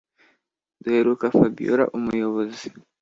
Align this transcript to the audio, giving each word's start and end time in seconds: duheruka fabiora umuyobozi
duheruka 0.83 1.25
fabiora 1.37 1.83
umuyobozi 1.97 2.67